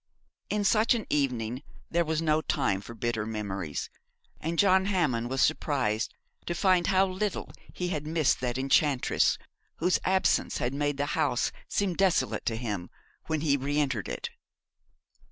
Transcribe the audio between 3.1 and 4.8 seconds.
memories: and